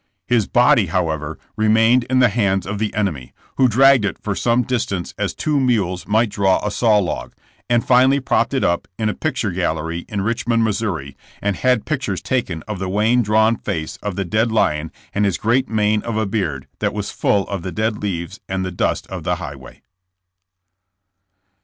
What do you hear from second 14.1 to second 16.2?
the dead lion and his great mane of